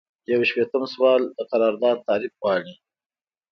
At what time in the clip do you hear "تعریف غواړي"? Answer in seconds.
2.07-2.73